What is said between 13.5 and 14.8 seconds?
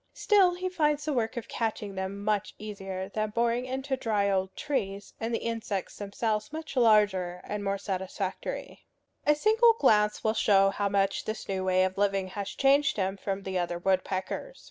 other woodpeckers.